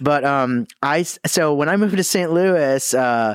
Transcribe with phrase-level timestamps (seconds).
[0.00, 2.32] but um, I so when I moved to St.
[2.32, 3.34] Louis, uh,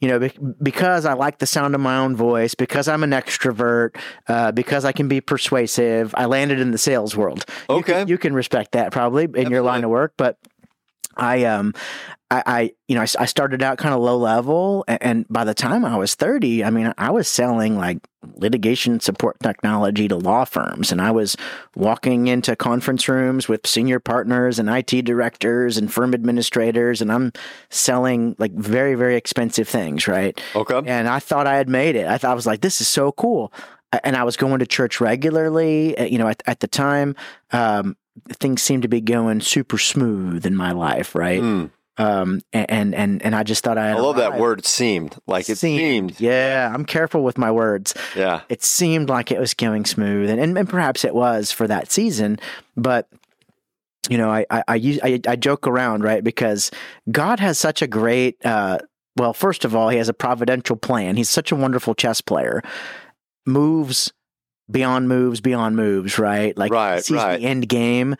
[0.00, 0.28] you know,
[0.62, 3.96] because I like the sound of my own voice, because I'm an extrovert,
[4.28, 7.44] uh, because I can be persuasive, I landed in the sales world.
[7.68, 7.92] You Okay.
[7.94, 10.38] can, you can respect that probably in your line of work, but
[11.16, 11.74] I um
[12.30, 15.44] I, I you know I, I started out kind of low level a- and by
[15.44, 17.98] the time I was 30 I mean I was selling like
[18.36, 21.36] litigation support technology to law firms and I was
[21.74, 27.32] walking into conference rooms with senior partners and IT directors and firm administrators and I'm
[27.70, 30.82] selling like very very expensive things right Okay.
[30.86, 32.06] and I thought I had made it.
[32.06, 33.52] I thought I was like, this is so cool.
[34.04, 35.96] And I was going to church regularly.
[35.96, 37.16] Uh, You know, at, at the time,
[37.52, 37.96] um,
[38.34, 41.40] things seemed to be going super smooth in my life, right?
[41.40, 41.70] Mm.
[41.98, 43.90] Um, and and and I just thought I.
[43.90, 45.16] I love that word seemed.
[45.26, 46.20] Like it seemed.
[46.20, 47.92] Yeah, I'm careful with my words.
[48.16, 48.42] Yeah.
[48.48, 51.90] It seemed like it was going smooth, and, and, and perhaps it was for that
[51.90, 52.38] season,
[52.76, 53.08] but
[54.08, 56.22] you know, I I, I use I I joke around, right?
[56.22, 56.70] Because
[57.10, 58.78] God has such a great uh
[59.16, 61.16] well, first of all, he has a providential plan.
[61.16, 62.62] He's such a wonderful chess player.
[63.44, 64.12] Moves
[64.70, 66.56] beyond moves, beyond moves, right?
[66.56, 67.40] Like Right, he sees right.
[67.40, 68.16] the end game.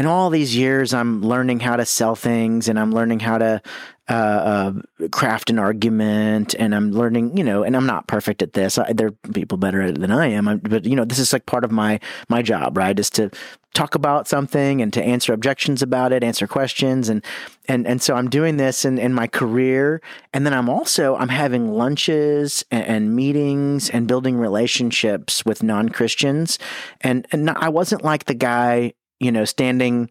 [0.00, 3.60] And all these years, I'm learning how to sell things, and I'm learning how to
[4.08, 8.54] uh, uh, craft an argument, and I'm learning, you know, and I'm not perfect at
[8.54, 8.78] this.
[8.78, 11.18] I, there are people better at it than I am, I'm, but you know, this
[11.18, 12.98] is like part of my my job, right?
[12.98, 13.30] Is to
[13.74, 17.22] talk about something and to answer objections about it, answer questions, and
[17.68, 20.00] and and so I'm doing this in in my career,
[20.32, 25.90] and then I'm also I'm having lunches and, and meetings and building relationships with non
[25.90, 26.58] Christians,
[27.02, 30.10] and and not- I wasn't like the guy, you know, standing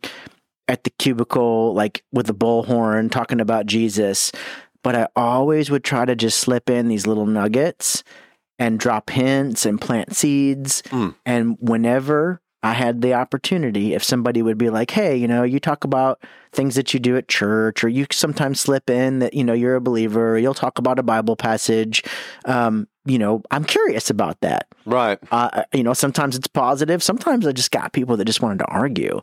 [0.67, 4.31] at the cubicle like with a bullhorn talking about Jesus,
[4.83, 8.03] but I always would try to just slip in these little nuggets
[8.59, 10.81] and drop hints and plant seeds.
[10.83, 11.15] Mm.
[11.25, 15.59] And whenever I had the opportunity, if somebody would be like, hey, you know, you
[15.59, 16.21] talk about
[16.51, 19.75] things that you do at church, or you sometimes slip in that, you know, you're
[19.75, 22.03] a believer, or you'll talk about a Bible passage.
[22.45, 24.67] Um, you know, I'm curious about that.
[24.85, 25.17] Right.
[25.31, 27.01] Uh, you know, sometimes it's positive.
[27.01, 29.21] Sometimes I just got people that just wanted to argue,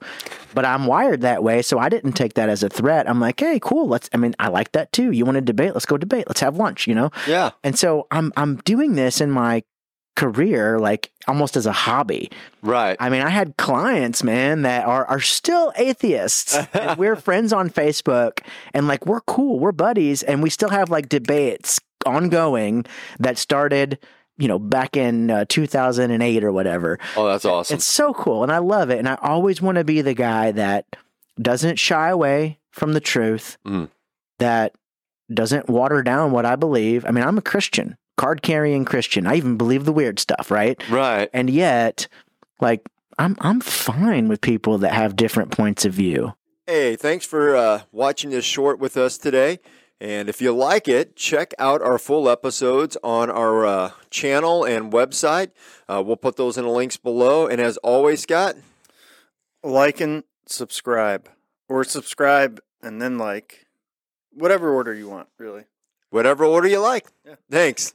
[0.54, 1.60] but I'm wired that way.
[1.60, 3.08] So I didn't take that as a threat.
[3.08, 3.86] I'm like, hey, cool.
[3.86, 5.10] Let's, I mean, I like that too.
[5.10, 5.74] You want to debate?
[5.74, 6.24] Let's go debate.
[6.26, 7.10] Let's have lunch, you know?
[7.28, 7.50] Yeah.
[7.62, 9.62] And so I'm, I'm doing this in my
[10.16, 12.30] career, like almost as a hobby.
[12.62, 12.96] Right.
[12.98, 16.56] I mean, I had clients, man, that are, are still atheists.
[16.74, 18.40] and we're friends on Facebook
[18.74, 22.84] and like we're cool, we're buddies, and we still have like debates ongoing
[23.20, 23.98] that started,
[24.38, 26.98] you know, back in uh, 2008 or whatever.
[27.16, 27.76] Oh, that's awesome.
[27.76, 28.98] It's so cool and I love it.
[28.98, 30.96] And I always want to be the guy that
[31.40, 33.90] doesn't shy away from the truth, Mm.
[34.38, 34.74] that
[35.32, 37.04] doesn't water down what I believe.
[37.04, 39.26] I mean, I'm a Christian, card carrying Christian.
[39.26, 40.80] I even believe the weird stuff, right?
[40.90, 41.28] right.
[41.32, 42.08] and yet
[42.60, 42.88] like
[43.18, 46.34] i'm i'm fine with people that have different points of view
[46.66, 49.60] Hey, thanks for uh, watching this short with us today.
[50.00, 54.92] And if you like it, check out our full episodes on our uh, channel and
[54.92, 55.52] website.
[55.88, 57.46] Uh, we'll put those in the links below.
[57.46, 58.56] And as always, Scott,
[59.62, 61.28] Like and subscribe,
[61.68, 63.66] or subscribe and then like,
[64.32, 65.66] whatever order you want, really.
[66.10, 67.06] whatever order you like.
[67.24, 67.36] Yeah.
[67.48, 67.94] Thanks.